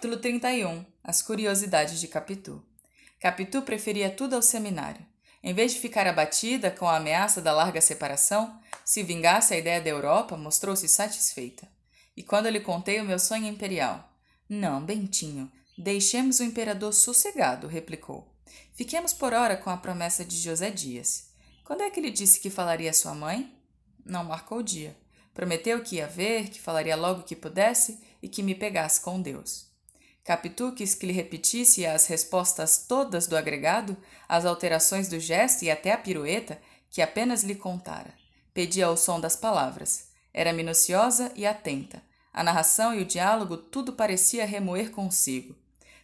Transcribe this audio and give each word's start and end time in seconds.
Capítulo 0.00 0.16
31 0.16 0.86
As 1.04 1.20
curiosidades 1.20 2.00
de 2.00 2.08
Capitu 2.08 2.64
Capitu 3.20 3.60
preferia 3.60 4.08
tudo 4.08 4.34
ao 4.34 4.40
seminário. 4.40 5.06
Em 5.42 5.52
vez 5.52 5.74
de 5.74 5.78
ficar 5.78 6.06
abatida 6.06 6.70
com 6.70 6.88
a 6.88 6.96
ameaça 6.96 7.42
da 7.42 7.52
larga 7.52 7.82
separação, 7.82 8.58
se 8.82 9.02
vingasse 9.02 9.52
a 9.52 9.58
ideia 9.58 9.78
da 9.78 9.90
Europa, 9.90 10.38
mostrou-se 10.38 10.88
satisfeita. 10.88 11.68
E 12.16 12.22
quando 12.22 12.48
lhe 12.48 12.60
contei 12.60 12.98
o 12.98 13.04
meu 13.04 13.18
sonho 13.18 13.44
imperial? 13.44 14.10
Não, 14.48 14.82
Bentinho, 14.82 15.52
deixemos 15.76 16.40
o 16.40 16.44
imperador 16.44 16.94
sossegado, 16.94 17.66
replicou. 17.66 18.26
Fiquemos 18.72 19.12
por 19.12 19.34
hora 19.34 19.54
com 19.54 19.68
a 19.68 19.76
promessa 19.76 20.24
de 20.24 20.38
José 20.38 20.70
Dias. 20.70 21.28
Quando 21.62 21.82
é 21.82 21.90
que 21.90 22.00
ele 22.00 22.10
disse 22.10 22.40
que 22.40 22.48
falaria 22.48 22.88
à 22.88 22.94
sua 22.94 23.14
mãe? 23.14 23.54
Não 24.02 24.24
marcou 24.24 24.60
o 24.60 24.64
dia. 24.64 24.96
Prometeu 25.34 25.82
que 25.82 25.96
ia 25.96 26.06
ver, 26.06 26.48
que 26.48 26.58
falaria 26.58 26.96
logo 26.96 27.22
que 27.22 27.36
pudesse 27.36 28.00
e 28.22 28.30
que 28.30 28.42
me 28.42 28.54
pegasse 28.54 28.98
com 29.02 29.20
Deus. 29.20 29.68
Capitu 30.24 30.72
quis 30.72 30.94
que 30.94 31.06
lhe 31.06 31.12
repetisse 31.12 31.86
as 31.86 32.06
respostas 32.06 32.84
todas 32.86 33.26
do 33.26 33.36
agregado, 33.36 33.96
as 34.28 34.44
alterações 34.44 35.08
do 35.08 35.18
gesto 35.18 35.64
e 35.64 35.70
até 35.70 35.92
a 35.92 35.98
pirueta, 35.98 36.60
que 36.90 37.00
apenas 37.00 37.42
lhe 37.42 37.54
contara. 37.54 38.12
Pedia 38.52 38.90
o 38.90 38.96
som 38.96 39.20
das 39.20 39.36
palavras. 39.36 40.08
Era 40.32 40.52
minuciosa 40.52 41.32
e 41.34 41.46
atenta. 41.46 42.02
A 42.32 42.44
narração 42.44 42.94
e 42.94 43.00
o 43.00 43.04
diálogo 43.04 43.56
tudo 43.56 43.92
parecia 43.92 44.46
remoer 44.46 44.90
consigo. 44.90 45.56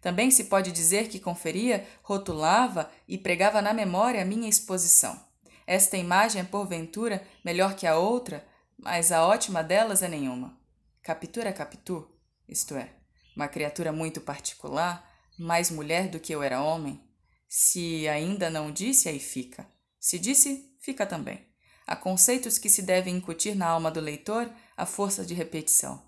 Também 0.00 0.30
se 0.30 0.44
pode 0.44 0.72
dizer 0.72 1.08
que 1.08 1.20
conferia, 1.20 1.86
rotulava 2.02 2.90
e 3.08 3.16
pregava 3.16 3.62
na 3.62 3.72
memória 3.72 4.22
a 4.22 4.24
minha 4.24 4.48
exposição. 4.48 5.18
Esta 5.66 5.96
imagem 5.96 6.42
é, 6.42 6.44
porventura, 6.44 7.24
melhor 7.44 7.74
que 7.74 7.86
a 7.86 7.96
outra, 7.96 8.44
mas 8.76 9.12
a 9.12 9.24
ótima 9.24 9.62
delas 9.62 10.02
é 10.02 10.08
nenhuma. 10.08 10.58
Capitu 11.02 11.40
era 11.40 11.52
Capitu, 11.52 12.08
isto 12.48 12.74
é, 12.74 12.90
uma 13.36 13.48
criatura 13.48 13.92
muito 13.92 14.20
particular, 14.20 15.08
mais 15.38 15.70
mulher 15.70 16.08
do 16.08 16.20
que 16.20 16.34
eu 16.34 16.42
era 16.42 16.62
homem? 16.62 17.02
Se 17.48 18.08
ainda 18.08 18.48
não 18.48 18.72
disse, 18.72 19.08
aí 19.08 19.18
fica. 19.18 19.66
Se 20.00 20.18
disse, 20.18 20.74
fica 20.80 21.06
também. 21.06 21.46
Há 21.86 21.96
conceitos 21.96 22.58
que 22.58 22.70
se 22.70 22.82
devem 22.82 23.16
incutir 23.16 23.54
na 23.54 23.66
alma 23.66 23.90
do 23.90 24.00
leitor 24.00 24.50
à 24.76 24.86
força 24.86 25.24
de 25.24 25.34
repetição. 25.34 26.02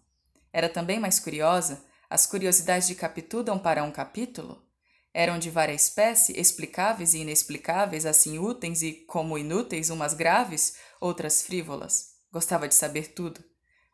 Era 0.53 0.69
também 0.69 1.01
mais 1.01 1.19
curiosa, 1.19 1.85
as 2.09 2.27
curiosidades 2.27 2.87
de 2.87 2.95
Capitu 2.95 3.43
dão 3.43 3.59
para 3.59 3.83
um 3.83 3.91
capítulo? 3.91 4.63
Eram 5.13 5.39
de 5.39 5.51
várias 5.51 5.87
espécie, 5.87 6.39
explicáveis 6.39 7.15
e 7.15 7.19
inexplicáveis, 7.19 8.05
assim 8.07 8.39
úteis 8.39 8.83
e, 8.83 9.05
como 9.07 9.39
inúteis, 9.39 9.91
umas 9.91 10.15
graves, 10.15 10.77
outras 11.01 11.43
frívolas. 11.43 12.15
Gostava 12.33 12.67
de 12.67 12.75
saber 12.75 13.15
tudo. 13.15 13.45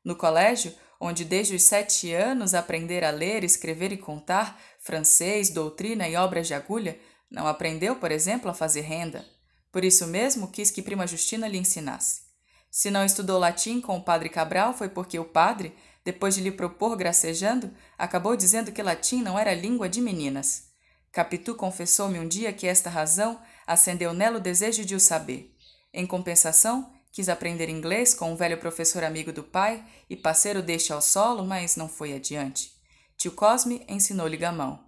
No 0.04 0.16
colégio, 0.16 0.74
onde 1.00 1.24
desde 1.24 1.54
os 1.54 1.62
sete 1.62 2.12
anos 2.12 2.54
aprender 2.54 3.04
a 3.04 3.10
ler, 3.10 3.42
escrever 3.44 3.92
e 3.92 3.96
contar, 3.96 4.60
francês, 4.80 5.50
doutrina 5.50 6.08
e 6.08 6.16
obras 6.16 6.46
de 6.46 6.54
agulha, 6.54 6.98
não 7.30 7.46
aprendeu, 7.46 7.96
por 7.96 8.10
exemplo, 8.10 8.50
a 8.50 8.54
fazer 8.54 8.82
renda. 8.82 9.24
Por 9.72 9.84
isso 9.84 10.06
mesmo 10.06 10.50
quis 10.50 10.70
que 10.70 10.82
prima 10.82 11.06
Justina 11.06 11.46
lhe 11.46 11.58
ensinasse. 11.58 12.22
Se 12.70 12.90
não 12.90 13.04
estudou 13.04 13.38
latim 13.38 13.80
com 13.80 13.96
o 13.96 14.02
padre 14.02 14.28
Cabral, 14.28 14.74
foi 14.74 14.88
porque 14.88 15.18
o 15.18 15.24
padre, 15.24 15.74
depois 16.04 16.34
de 16.34 16.40
lhe 16.40 16.52
propor 16.52 16.96
gracejando, 16.96 17.72
acabou 17.96 18.36
dizendo 18.36 18.72
que 18.72 18.82
latim 18.82 19.22
não 19.22 19.38
era 19.38 19.54
língua 19.54 19.88
de 19.88 20.00
meninas. 20.00 20.70
Capitu 21.12 21.54
confessou-me 21.54 22.18
um 22.18 22.28
dia 22.28 22.52
que 22.52 22.66
esta 22.66 22.88
razão 22.88 23.40
acendeu 23.66 24.12
nela 24.12 24.38
o 24.38 24.40
desejo 24.40 24.84
de 24.84 24.94
o 24.94 25.00
saber. 25.00 25.52
Em 25.92 26.06
compensação, 26.06 26.92
Quis 27.20 27.28
aprender 27.28 27.68
inglês 27.68 28.14
com 28.14 28.32
um 28.32 28.34
velho 28.34 28.56
professor 28.56 29.04
amigo 29.04 29.30
do 29.30 29.42
pai 29.42 29.84
e 30.08 30.16
parceiro 30.16 30.62
deste 30.62 30.90
ao 30.90 31.02
solo, 31.02 31.44
mas 31.44 31.76
não 31.76 31.86
foi 31.86 32.14
adiante. 32.14 32.72
Tio 33.14 33.32
Cosme 33.32 33.84
ensinou-lhe 33.86 34.38
gamão. 34.38 34.82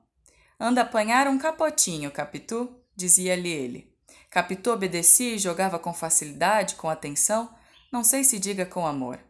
Anda 0.59 0.81
apanhar 0.81 1.29
um 1.29 1.37
capotinho, 1.37 2.11
Capitu, 2.11 2.75
dizia-lhe 2.97 3.51
ele. 3.51 3.95
Capitu 4.31 4.71
obedecia 4.71 5.35
e 5.35 5.39
jogava 5.39 5.79
com 5.79 5.93
facilidade, 5.93 6.75
com 6.77 6.89
atenção, 6.89 7.55
não 7.93 8.03
sei 8.03 8.25
se 8.25 8.39
diga 8.39 8.65
com 8.65 8.87
amor. 8.87 9.21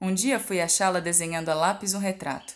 Um 0.00 0.12
dia 0.12 0.40
fui 0.40 0.60
achá-la 0.60 0.98
desenhando 0.98 1.50
a 1.50 1.54
lápis 1.54 1.94
um 1.94 2.00
retrato. 2.00 2.54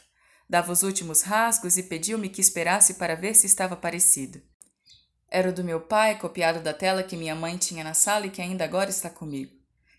Dava 0.51 0.73
os 0.73 0.83
últimos 0.83 1.23
rasgos 1.23 1.77
e 1.77 1.85
pediu-me 1.85 2.29
que 2.29 2.41
esperasse 2.41 2.95
para 2.95 3.15
ver 3.15 3.37
se 3.37 3.47
estava 3.47 3.77
parecido. 3.77 4.43
Era 5.31 5.51
o 5.51 5.53
do 5.53 5.63
meu 5.63 5.81
pai, 5.81 6.19
copiado 6.19 6.59
da 6.59 6.75
tela 6.75 7.05
que 7.05 7.17
minha 7.17 7.37
mãe 7.37 7.57
tinha 7.57 7.85
na 7.85 7.95
sala 7.95 8.27
e 8.27 8.31
que 8.31 8.43
ainda 8.43 8.65
agora 8.65 8.91
está 8.91 9.09
comigo. 9.09 9.54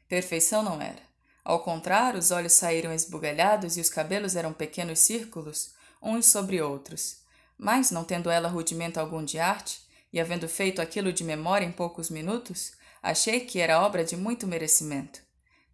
Perfeição 0.08 0.62
não 0.62 0.82
era. 0.82 1.02
Ao 1.44 1.60
contrário, 1.60 2.20
os 2.20 2.32
olhos 2.32 2.54
saíram 2.54 2.94
esbugalhados 2.94 3.78
e 3.78 3.82
os 3.82 3.90
cabelos 3.90 4.36
eram 4.36 4.52
pequenos 4.52 5.00
círculos, 5.00 5.74
uns 6.02 6.26
sobre 6.26 6.62
outros. 6.62 7.18
Mas, 7.58 7.92
não 7.92 8.04
tendo 8.04 8.30
ela 8.30 8.50
rudimento 8.50 9.00
algum 9.00 9.24
de 9.24 9.40
arte, 9.40 9.82
e 10.12 10.20
havendo 10.20 10.48
feito 10.48 10.82
aquilo 10.82 11.12
de 11.12 11.24
memória 11.24 11.66
em 11.66 11.72
poucos 11.72 12.10
minutos, 12.10 12.74
achei 13.02 13.42
que 13.42 13.60
era 13.60 13.82
obra 13.82 14.04
de 14.04 14.16
muito 14.16 14.48
merecimento. 14.48 15.22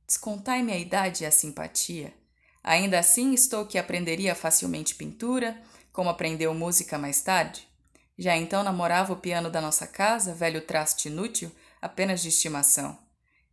Descontai-me 0.05 0.73
a 0.73 0.77
idade 0.77 1.23
e 1.23 1.27
a 1.27 1.31
simpatia. 1.31 2.13
Ainda 2.63 2.99
assim, 2.99 3.33
estou 3.33 3.65
que 3.65 3.77
aprenderia 3.77 4.35
facilmente 4.35 4.95
pintura, 4.95 5.61
como 5.93 6.09
aprendeu 6.09 6.53
música 6.53 6.97
mais 6.97 7.21
tarde. 7.21 7.67
Já 8.17 8.35
então 8.35 8.63
namorava 8.63 9.13
o 9.13 9.17
piano 9.17 9.49
da 9.49 9.61
nossa 9.61 9.87
casa, 9.87 10.33
velho 10.33 10.61
traste 10.61 11.07
inútil, 11.07 11.51
apenas 11.81 12.21
de 12.21 12.29
estimação. 12.29 12.97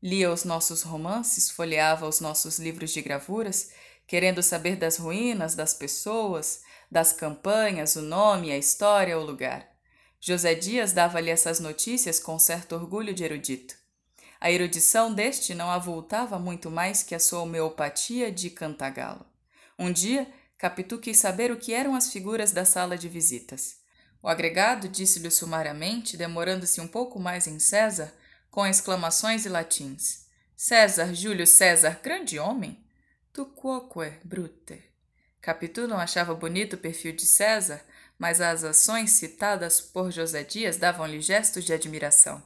Lia 0.02 0.30
os 0.30 0.44
nossos 0.44 0.82
romances, 0.82 1.50
folheava 1.50 2.06
os 2.06 2.20
nossos 2.20 2.58
livros 2.58 2.92
de 2.92 3.02
gravuras, 3.02 3.70
querendo 4.06 4.42
saber 4.42 4.76
das 4.76 4.96
ruínas, 4.96 5.54
das 5.54 5.74
pessoas, 5.74 6.62
das 6.90 7.12
campanhas, 7.12 7.96
o 7.96 8.02
nome, 8.02 8.52
a 8.52 8.56
história, 8.56 9.18
o 9.18 9.24
lugar. 9.24 9.68
José 10.20 10.54
Dias 10.54 10.92
dava-lhe 10.92 11.30
essas 11.30 11.60
notícias 11.60 12.18
com 12.18 12.38
certo 12.38 12.74
orgulho 12.74 13.12
de 13.12 13.24
erudito. 13.24 13.76
A 14.40 14.50
erudição 14.50 15.12
deste 15.12 15.54
não 15.54 15.70
avultava 15.70 16.38
muito 16.38 16.70
mais 16.70 17.02
que 17.02 17.14
a 17.14 17.20
sua 17.20 17.40
homeopatia 17.40 18.30
de 18.30 18.50
cantagalo. 18.50 19.26
Um 19.78 19.92
dia, 19.92 20.28
Capitu 20.56 20.98
quis 20.98 21.18
saber 21.18 21.50
o 21.50 21.56
que 21.56 21.72
eram 21.72 21.94
as 21.94 22.12
figuras 22.12 22.50
da 22.52 22.64
sala 22.64 22.96
de 22.96 23.08
visitas. 23.08 23.76
O 24.22 24.28
agregado 24.28 24.88
disse-lhe 24.88 25.30
sumariamente, 25.30 26.16
demorando-se 26.16 26.80
um 26.80 26.88
pouco 26.88 27.20
mais 27.20 27.46
em 27.46 27.58
César, 27.58 28.12
com 28.58 28.66
exclamações 28.66 29.46
e 29.46 29.48
latins. 29.48 30.26
César, 30.56 31.14
Júlio 31.14 31.46
César, 31.46 32.00
grande 32.02 32.40
homem? 32.40 32.84
Tu 33.32 33.46
quoque, 33.46 34.10
brute. 34.24 34.82
Capitu 35.40 35.86
não 35.86 35.96
achava 35.96 36.34
bonito 36.34 36.72
o 36.72 36.76
perfil 36.76 37.12
de 37.12 37.24
César, 37.24 37.80
mas 38.18 38.40
as 38.40 38.64
ações 38.64 39.12
citadas 39.12 39.80
por 39.80 40.10
José 40.10 40.42
Dias 40.42 40.76
davam-lhe 40.76 41.20
gestos 41.20 41.64
de 41.64 41.72
admiração. 41.72 42.42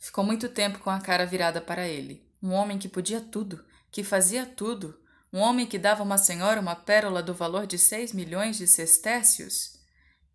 Ficou 0.00 0.24
muito 0.24 0.48
tempo 0.48 0.80
com 0.80 0.90
a 0.90 1.00
cara 1.00 1.24
virada 1.24 1.60
para 1.60 1.86
ele. 1.86 2.28
Um 2.42 2.50
homem 2.50 2.76
que 2.76 2.88
podia 2.88 3.20
tudo, 3.20 3.64
que 3.92 4.02
fazia 4.02 4.44
tudo. 4.44 5.00
Um 5.32 5.38
homem 5.38 5.64
que 5.64 5.78
dava 5.78 6.02
a 6.02 6.04
uma 6.04 6.18
senhora 6.18 6.60
uma 6.60 6.74
pérola 6.74 7.22
do 7.22 7.32
valor 7.32 7.68
de 7.68 7.78
seis 7.78 8.12
milhões 8.12 8.58
de 8.58 8.66
sestércios. 8.66 9.78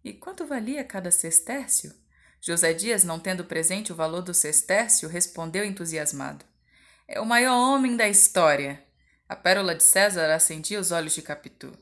E 0.01 0.13
quanto 0.13 0.45
valia 0.45 0.85
cada 0.85 1.11
sestércio? 1.11 1.93
José 2.41 2.73
Dias, 2.73 3.03
não 3.03 3.19
tendo 3.19 3.45
presente 3.45 3.91
o 3.91 3.95
valor 3.95 4.21
do 4.21 4.33
sestércio, 4.33 5.09
respondeu 5.09 5.65
entusiasmado: 5.65 6.45
É 7.07 7.19
o 7.19 7.25
maior 7.25 7.55
homem 7.55 7.95
da 7.95 8.07
história. 8.07 8.83
A 9.27 9.35
pérola 9.35 9.73
de 9.73 9.83
César 9.83 10.31
acendia 10.33 10.79
os 10.79 10.91
olhos 10.91 11.13
de 11.13 11.21
Capitu. 11.21 11.75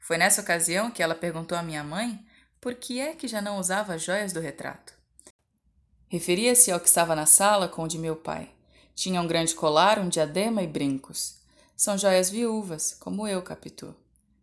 Foi 0.00 0.18
nessa 0.18 0.40
ocasião 0.40 0.90
que 0.90 1.02
ela 1.02 1.14
perguntou 1.14 1.56
à 1.56 1.62
minha 1.62 1.84
mãe 1.84 2.18
por 2.60 2.74
que 2.74 2.98
é 2.98 3.14
que 3.14 3.28
já 3.28 3.40
não 3.40 3.58
usava 3.58 3.94
as 3.94 4.02
joias 4.02 4.32
do 4.32 4.40
retrato. 4.40 4.94
Referia-se 6.08 6.72
ao 6.72 6.80
que 6.80 6.88
estava 6.88 7.14
na 7.14 7.26
sala 7.26 7.68
com 7.68 7.82
o 7.82 7.88
de 7.88 7.98
meu 7.98 8.16
pai. 8.16 8.50
Tinha 8.94 9.20
um 9.20 9.26
grande 9.26 9.54
colar, 9.54 9.98
um 9.98 10.08
diadema 10.08 10.62
e 10.62 10.66
brincos. 10.66 11.38
São 11.76 11.96
joias 11.96 12.30
viúvas, 12.30 12.96
como 12.98 13.28
eu, 13.28 13.42
Capitu. 13.42 13.94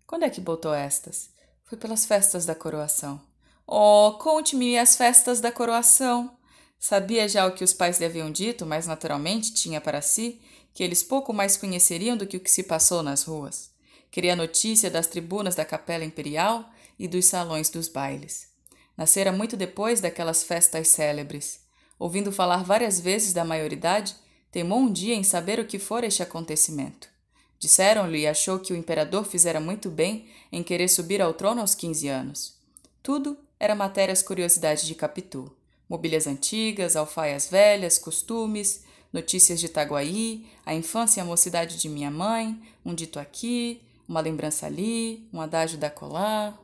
Quando 0.08 0.24
é 0.24 0.30
que 0.30 0.40
botou 0.40 0.74
estas? 0.74 1.30
Foi 1.66 1.78
pelas 1.78 2.06
festas 2.06 2.46
da 2.46 2.56
coroação. 2.56 3.20
Oh, 3.68 4.18
conte-me 4.20 4.78
as 4.78 4.96
festas 4.96 5.40
da 5.40 5.52
coroação. 5.52 6.38
Sabia 6.78 7.28
já 7.28 7.48
o 7.48 7.54
que 7.54 7.64
os 7.64 7.74
pais 7.74 8.00
lhe 8.00 8.06
haviam 8.06 8.32
dito, 8.32 8.66
mas 8.66 8.86
naturalmente 8.86 9.54
tinha 9.54 9.82
para 9.82 10.02
si 10.02 10.40
que 10.74 10.84
eles 10.84 11.02
pouco 11.02 11.34
mais 11.34 11.58
conheceriam 11.58 12.16
do 12.16 12.28
que 12.28 12.38
o 12.38 12.40
que 12.40 12.52
se 12.52 12.64
passou 12.64 13.02
nas 13.02 13.24
ruas. 13.24 13.72
Queria 14.12 14.36
notícia 14.36 14.90
das 14.92 15.08
tribunas 15.08 15.56
da 15.56 15.66
capela 15.66 16.06
imperial 16.06 16.70
e 17.00 17.08
dos 17.08 17.26
salões 17.26 17.70
dos 17.70 17.88
bailes. 17.88 18.50
Nascera 18.96 19.32
muito 19.32 19.58
depois 19.58 20.00
daquelas 20.00 20.44
festas 20.44 20.90
célebres. 20.90 21.62
Ouvindo 21.98 22.32
falar 22.32 22.64
várias 22.64 23.00
vezes 23.00 23.34
da 23.34 23.44
maioridade, 23.44 24.16
teimou 24.52 24.80
um 24.80 24.92
dia 24.92 25.16
em 25.16 25.24
saber 25.24 25.60
o 25.60 25.66
que 25.66 25.80
fora 25.80 26.06
este 26.06 26.22
acontecimento. 26.22 27.10
Disseram-lhe 27.58 28.20
e 28.20 28.28
achou 28.28 28.60
que 28.60 28.74
o 28.74 28.76
imperador 28.76 29.26
fizera 29.26 29.60
muito 29.60 29.90
bem 29.90 30.30
em 30.52 30.62
querer 30.62 30.88
subir 30.88 31.22
ao 31.22 31.34
trono 31.34 31.62
aos 31.62 31.74
quinze 31.74 32.08
anos. 32.08 32.56
Tudo 33.02 33.38
era 33.60 33.76
matérias 33.76 34.22
curiosidades 34.22 34.86
de 34.86 34.96
Capitu. 34.96 35.52
Mobílias 35.88 36.26
antigas, 36.28 36.96
alfaias 36.96 37.48
velhas, 37.48 37.98
costumes, 37.98 38.84
notícias 39.14 39.60
de 39.60 39.68
Itaguaí, 39.68 40.46
a 40.66 40.74
infância 40.74 41.20
e 41.20 41.22
a 41.22 41.26
mocidade 41.26 41.78
de 41.78 41.88
minha 41.88 42.12
mãe, 42.12 42.60
um 42.84 42.94
dito 42.94 43.20
aqui, 43.20 43.82
uma 44.08 44.20
lembrança 44.20 44.66
ali, 44.66 45.28
um 45.32 45.40
adágio 45.40 45.78
da 45.78 45.90
colar, 45.90 46.60